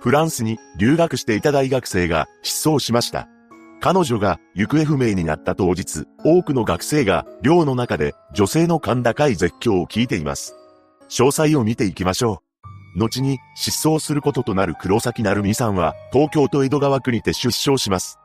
[0.00, 3.28] フランスに留学していた大学生が失踪しました。
[3.80, 10.54] 彼女が行方不明になった当日、多くの学生が寮の中で女性の甲高い絶叫を聞いています。
[11.10, 12.42] 詳細を見ていきましょ
[12.96, 12.98] う。
[12.98, 18.18] 後に失踪することとなる黒崎成美さんは東京都江戸川区にて出生します。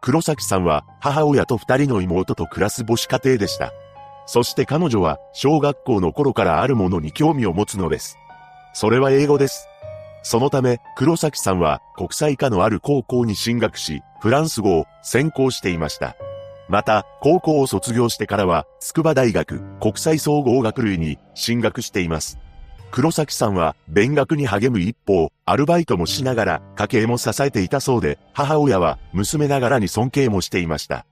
[0.00, 3.72] 黒崎さんは母親と二人の妹と暮らす母子家庭でした。
[4.26, 8.16] そして彼女は小学校の頃からあるものに興味を持つのです。
[8.74, 9.69] それは英語です。
[10.22, 16.16] そのため、黒崎さんは国際科のある高校に進学し、フランス語を専攻していました。
[16.68, 22.38] また、高校を卒業してからは、筑波大学国際総合学類に進学しています。
[22.90, 31.06] 黒崎さんは勉学に励む一方、アルバイトもしながら家計も支えていたそうで、母親は娘ながらに尊敬もしていました。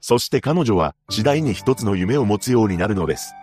[0.00, 3.34] そして彼女は次第に一つの夢を持つようになるのです。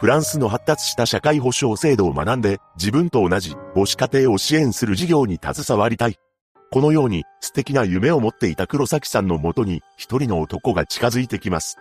[0.00, 6.16] フランスの発達した社会保障制度を学んで、自分と同じ母子家庭を支援する事業に携わりたい。
[6.72, 11.76] このように素敵な夢を持っていた黒崎さんのもとに一人の男が近づいてきます。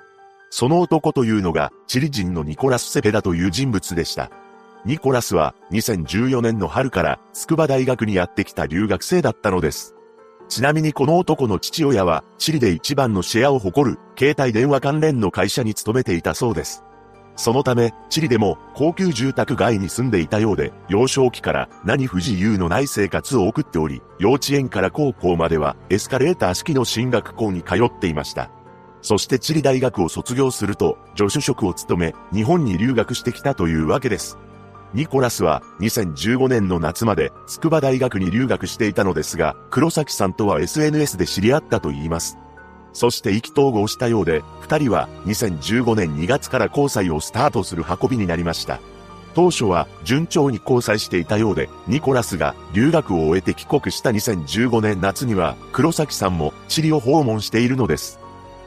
[0.50, 4.30] その男というのがチリ人のニコラス・セペダという人物でした。
[4.84, 9.96] ニコラスは2014年の春から筑波大学にやってきた留学生だったのです。
[10.50, 16.84] ちなみにこの男の父親はチリで一番のシェアを誇る携帯電話関連の会社に勤めていたそうです。
[17.40, 28.52] そのため、チリでも高級住宅街に住んでいたようで、幼少期から何不自由のない生活を送っており、幼稚園から高校まではエスカレーター式の進学校に通っていました。
[29.02, 34.38] そしてチリ大学を卒業すると、助手職を務め、日本に留学してきたというわけです。
[34.94, 42.38] ニコラスは2015年の夏まで筑波大学に留学していたのですが、黒崎さんとは SNS で知り合ったと言います。
[42.94, 48.80] そして意気投合したようで、二人は2015年2月から交際をスタートする運びになりました。
[49.36, 58.20] 当初は順調に交際していたようで、ニコラスが留学を終えて帰国した2015年夏には、黒崎さんもチリを訪問しているのです。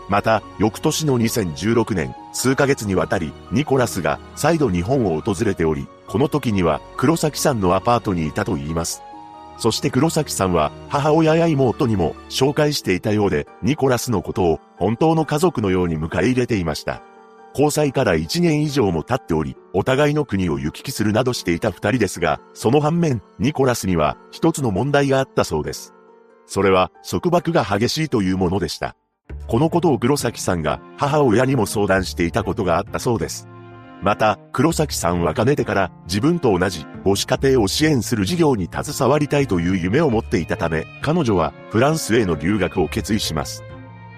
[0.09, 9.03] また、翌年の2016年、数ヶ月にわたり、ニコラスが再度日本を訪れており、この時には黒崎さんのアパートにいたと言います。
[9.59, 17.03] そして黒崎さんは母親や妹にも紹介していたようで、ニコラスのことを本当の家族のように迎え入れていました。
[17.55, 25.95] 交際から1年以上も経っており、お互いの国を行き来するなどしていた二人ですが、その反面、ニコラスには一つの問題があったそうです。
[26.47, 28.97] それは束縛が激しいというものでした。
[29.47, 33.49] このことを黒崎さんが母親にも相談していたことがあったそうです。
[34.03, 43.63] また、黒崎さんはかねてから自分と同じ母子家庭を支援する事業に携わりたいという夢を持っていたため、彼女はフランスへの留学を決意します。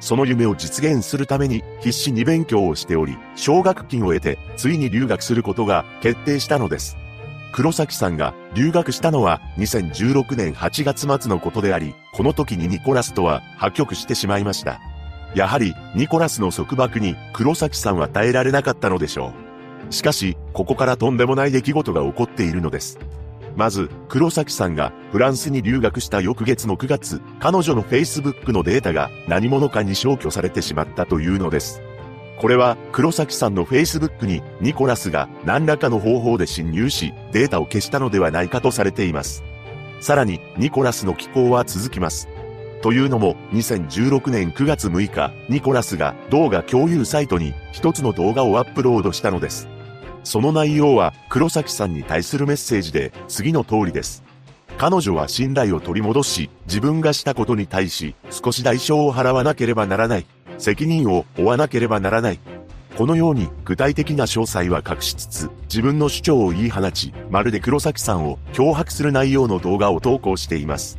[0.01, 6.97] その夢を実現するために必死に勉強をしており、奨学金を得て、ついに留学することが決定したのです。
[7.53, 14.81] 黒崎さんが留学したのは2016年8月末のことであり、この時にニコラスとは破局してしまいました。
[15.35, 19.44] やはり、ニコラスの束縛に黒崎さんは耐えられなかったのでしょう。
[19.91, 22.99] しかし、ここからとんでもない出来事が起こっているのです。
[23.57, 31.81] まず、黒崎さんがフランスに留学した翌月の9月、彼女の Facebook のデータが何者かに消去されてしまったというのです。
[32.41, 39.45] これは黒崎さんの Facebook にニコラスが何らかの方法で侵入し、データを消したのではないかとされています。
[40.01, 42.29] さらに、ニコラスの寄稿は続きます。
[42.83, 49.69] というのも、2016年9月6日、ニコラスが動画共有サイトに一つの動画をアップロードしたのです。
[50.25, 54.25] その内容は黒崎さんに対するメッセージで次の通りです。
[54.77, 60.27] 彼女は信頼を取り戻し、自分がしたことに対し少し代償を払わなければならない。
[60.59, 62.41] 責任を負わなければならない。
[62.97, 70.99] このように具体的な詳細は隠しつつ、自分の主張を言い放ち、まるで黒崎さんを脅迫する内容の動画を投稿しています。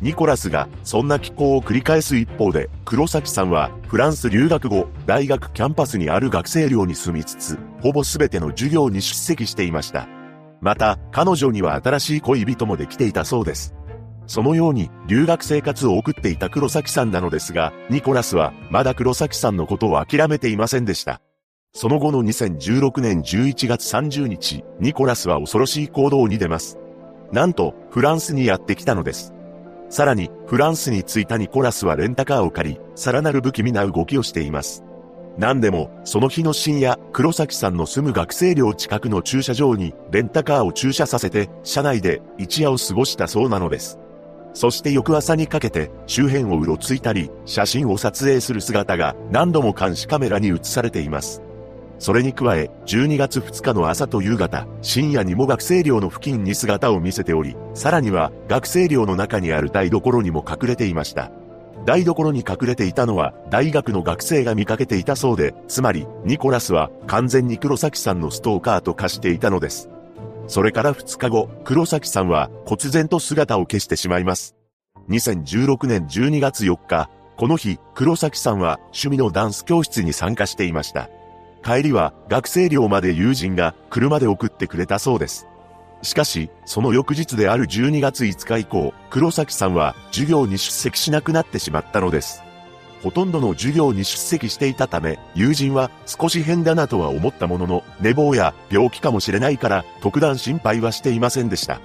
[0.00, 10.08] ニコラスがそんな寄稿を繰り返す一方で、黒崎さんはフランス留学後、大学キャンパスにある学生寮に住みつつ、ほぼ全ての授業に出席していました。
[10.60, 13.74] また、彼女には新しい恋人もできていたそうです。
[14.26, 21.20] そのように留学生活を送っていた黒崎さんなのですが、ニコラスはまだ黒崎さんのことを諦めていませんでした。
[21.74, 26.78] その後の2016年11月30日、ニコラスは恐ろしい行動に出ます。
[27.32, 29.32] なんと、フランスにやってきたのです。
[29.88, 34.84] さらに、フランスに着いたニコラスはレンタカーを借り、さらなる不気味な動きをしています。
[35.38, 43.98] 何でも、その日の深夜、黒崎さんの住む学生寮近くの駐車場に、レンタカーを駐車させて、車内で一夜を過ごしたそうなのです。
[44.54, 51.42] そして翌朝にかけて、周辺をうろついたり、写真を撮影する姿が何度も監視カメラに映されています。
[51.98, 61.30] それに加え、12月2日の朝と夕方、深夜にも学生寮の付近に姿を見せており、さらには学生寮の中にある台所にも隠れていました。
[61.84, 69.88] 台所に隠れていたのは大学の学生が見かけていたそうで、つまりニコラスは完全に黒崎さんのストーカーと化していたのです。
[70.46, 74.54] それから2日後、黒崎さんは忽然と姿を消してしまいます。
[75.08, 81.08] 2016年12月4日、この日、黒崎さんは趣味のダンス教室に参加していました。
[81.64, 85.46] 帰りは学生寮まで友人が車で送ってくれたそうです。
[86.02, 92.42] しかし、その翌日である12月5日以降、黒崎さんは授業に出席しなくなってしまったのです。
[93.02, 101.80] ほとんどの授業に出席していたため、友人は少し変だなとは思ったものの、寝坊や病気かもしれないから特段心配はしていませんでした。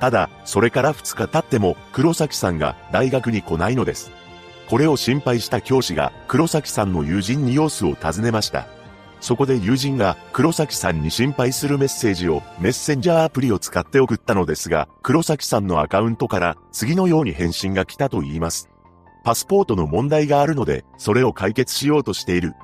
[0.00, 4.10] ただ、それから2日経っても黒崎さんが大学に来ないのです。
[4.68, 8.66] これを心配した教師が黒崎さんの友人に様子を尋ねました。
[9.20, 18.68] そこで友人が黒崎さんに心配するメッセージをメッセンジャーアプリを使って送ったのですが、黒崎さんのアカウントから次のように返信が来たと言います。
[19.24, 22.54] パスポートの問題があるので、それを解決しようとしている。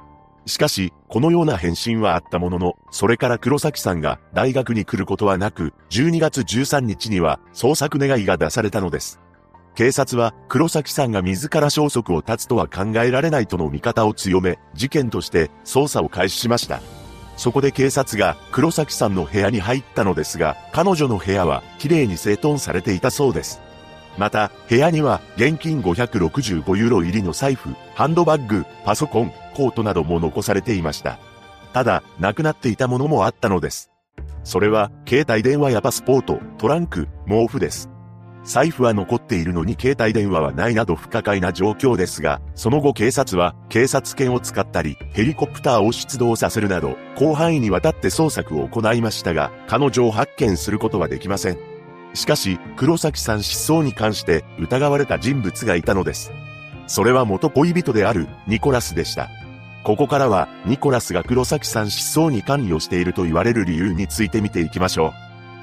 [0.47, 9.22] しかし、このような返信はあったものの、それから黒崎さんが大学に来ることはなく、12月13日には捜索願いが出されたのです。
[9.75, 16.81] 警察は黒崎さんが自ら消息を絶つとは考えられないとの見方を強め、事件として捜査を開始しました。
[17.37, 23.61] そこで警察が黒崎さんの部屋に入ったのですが、彼女の部屋は綺麗に整頓されていたそうです。
[24.19, 31.19] また、部屋には現金565ユーロ入りの財布、ハンドバッグ、パソコン、コートなども残されていました。
[31.73, 33.91] ただ、亡くなっていたものもあったのです。
[34.45, 37.89] それは、携帯電話やパスポート、トランク、毛布です。
[38.45, 51.59] 財布は残っているのに携帯電話はないなど不可解な状況ですが、その後警察は警察犬を使ったり、ヘリコプターを出動させるなど、広範囲にわたって捜索を行いましたが、彼女を発見することはできません。
[52.15, 56.33] しかし、黒崎さん失踪に関して疑われた人物がいたのです。
[56.87, 59.31] それは元恋人であるニコラスでした。
[59.85, 65.22] ここからは、ニコラスが黒崎さん失踪に関与していると言われる理由について見ていきましょう。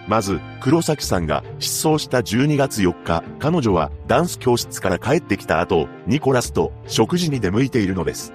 [0.10, 8.34] まず、黒崎さんが失踪した12月4日、彼女はダンス教室から帰ってきた後、ニコラスと食事に出向いているのです。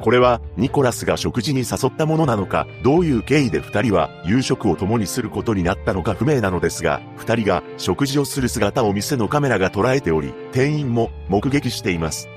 [0.00, 12.30] これは、ニコラスが食事に誘ったものなのか、どういう経緯で二人は夕食を共にすることになったのか不明なのですが、二人が食事をする姿を店のカメラが捉えており、店員も目撃しています。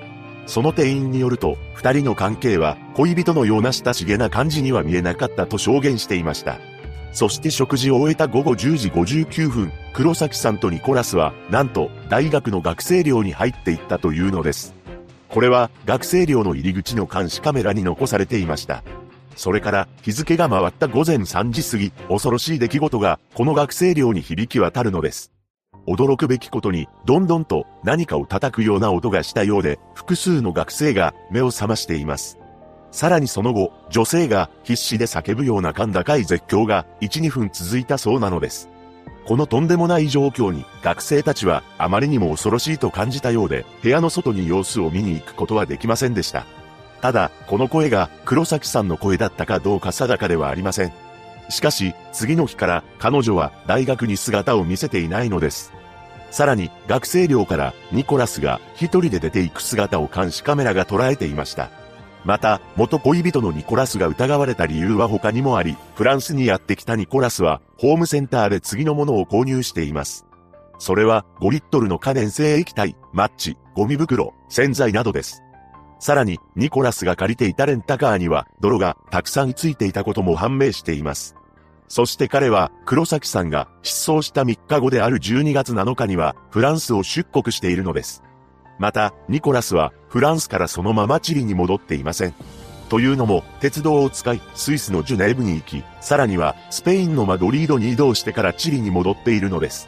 [0.46, 6.58] その店員によると、二人の関係は恋人のような親しげな感じには見えなかったと証言していました。
[7.14, 14.74] そして食事を終えた午後10時59分、黒崎さんとニコラスは、なんと、大学の学生寮に入っていったというのです。
[15.30, 18.84] これは、学生寮の入り口の監視カメラに残されていました。
[19.36, 25.32] それから、日付が回った午前3時過ぎ、恐ろしい出来事が、この学生寮に響き渡るのです。
[25.88, 32.40] 驚くべきことに、どんどんと何かを叩くような音がしたようで、複数の学生が目を覚ましています。
[32.94, 38.70] さらにその後、女性が必死で叫ぶような甲高い絶叫が1、2分続いたそうなのです。
[39.26, 46.46] このとんでもない状況に学生たちはあまりにも恐ろしいと感じたようで、部屋の外に様子を見に行くことはできませんでした。
[47.02, 50.94] ただ、この声が黒崎さんの声だったかどうか定かではありません。
[51.50, 55.74] しかし、次の日から彼女は大学に姿を見せていないのです。
[56.30, 61.72] さらに、学生寮からニコラスが一人で出ていく姿を監視カメラが捉えていました。
[62.26, 70.26] また、元恋人のニコラスが疑われた理由は他にもあり、フランスにやってきたニコラスは、ホームセンターで次のものを購入しています。
[70.80, 75.44] それは、5リットルの可燃性液体、マッチ、ゴミ袋、洗剤などです。
[76.00, 81.36] さらに、ニコラスが借りていたレンタカーには、泥がたくさんついていたことも判明しています。
[81.88, 88.24] そして彼は、黒崎さんが失踪した3日後である12月7日には、フランスを出国しているのです。
[88.84, 92.34] また、ニコラスはフランスからそのままチリに戻っていません。
[92.90, 99.88] というのも、鉄道を使い、スイスのジュネーブに行き、さらには、スペインのマドリードに移動してからチリに戻っているのです。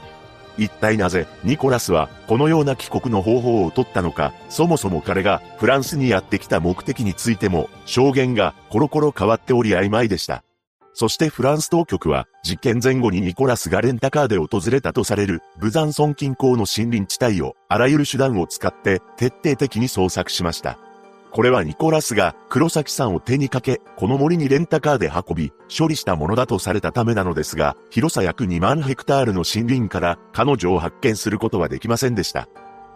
[0.57, 10.44] 一体なぜ、ニコラスは、このような帰国の方法を取ったのか、そもそも彼が、フランスにやってきた目的についても、証言が、コロコロ変わっており曖昧でした。
[10.95, 20.79] そしてフランス当局は、実験前後にニコラスがレンタカーで訪れたとされる、ブザンソン近郊の森林地帯を、あらゆる手段を使って、徹底的に捜索しました。
[21.31, 32.47] これはニコラスが黒崎さんを手にかけ、この森にレンタカーで運び、処理したものだとされたためなのですが、広さ約2万ヘクタールの森林から彼女を発見することはできませんでした。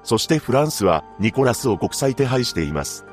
[0.04, 3.06] そしてフランスはニコラスを国際手配しています。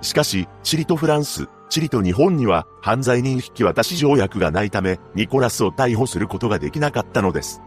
[0.00, 7.62] しかし、チリとフランス、チリと日本には犯罪人引き渡し条約がないため、ニコラスを逮捕することができなかったのです。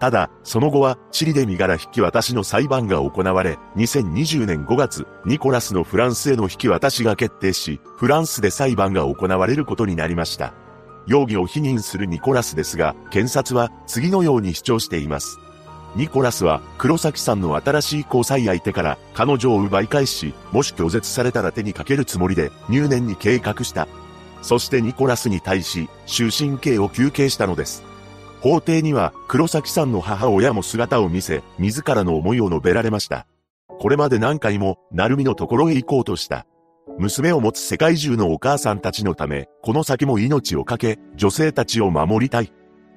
[0.00, 10.52] ただ、その後は、チリで身柄引き渡しの裁判が行われ、2020年5月、ニコラスのフランスへの引き渡しが決定し、フランスで裁判が行われることになりました。
[11.06, 15.38] 容疑を否認するニコラスですが、検察は次のように主張しています。
[15.96, 23.86] ニコラスは黒崎さんの新しい交際相手から彼女を奪い返し、もし拒絶されたら手にかけるつもりで入念に計画した。
[24.42, 27.82] そしてニコラスに対し終身刑を求刑したのです。
[28.40, 33.26] 法廷には黒崎さんの母親も姿を見せ、自らの思いを述べられました。
[33.78, 36.46] これまで何回も、成美のところへ行こうとした。
[36.98, 42.52] 娘を持つ世界中のお母さんたちのため、この先も命を懸け、女性たちを守りたい。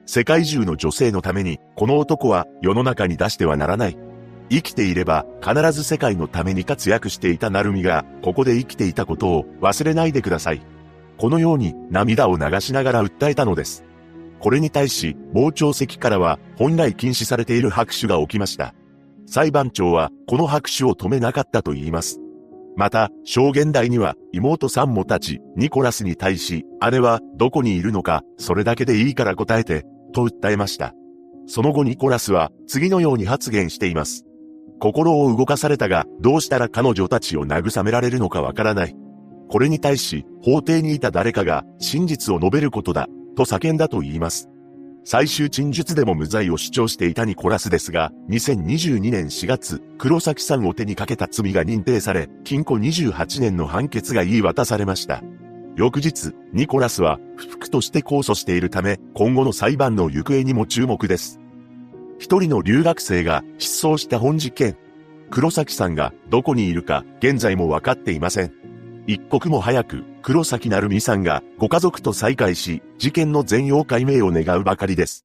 [0.07, 3.97] 世界中の女性のために、この男は世の中に出してはならない。
[4.49, 10.61] 生きていれば必ず世界のために活躍していたナルミが、ここで生きていたことを忘れないでください。
[11.17, 13.83] このように涙を流しながら訴えたのです。
[14.39, 18.73] これに対し、傍聴席からは本来禁止されている拍手が起きました。
[19.25, 22.21] 裁判長はこの拍手を止めなかったと言います。
[22.77, 29.83] また、証言台には妹さんも立ち、ニコラスに対し、姉はどこにいるのか、それだけでいいから答えて、
[30.17, 30.95] と訴えました。
[31.45, 34.25] その後ニコラスは次のように発言しています。
[34.79, 38.95] 心を動かされたが、どうしたら彼女たちを慰められるのかわからない。
[39.47, 44.49] これに対し、法廷にいた誰かが真実を述べることだ、と叫んだと言います。
[45.03, 55.23] 最終陳述でも無罪を主張していたニコラスですが、2022年4月、黒崎さんを手にかけた罪が認定され、禁錮28年の判決が言い渡されました。
[55.77, 61.39] 翌日、ニコラスは不服として控訴しているため、今後の裁判の行方にも注目です。
[62.19, 64.75] 一人の留学生が失踪した本事件。
[65.29, 68.53] 黒崎さんがどこにいるか現在も分かっていません。
[69.05, 75.23] 一刻も早く黒崎なるみさんがご家族と再会し、事件の全容解明を願うばかりです。